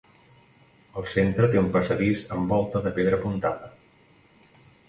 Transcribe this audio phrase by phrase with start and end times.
[1.01, 3.73] El centre té un passadís amb volta de pedra apuntada.